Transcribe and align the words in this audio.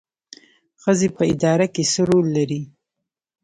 ښځې 0.81 1.07
په 1.17 1.23
اداره 1.33 1.65
کې 1.73 1.83
څه 1.91 2.01
رول 2.09 2.25
لري؟ 2.37 2.61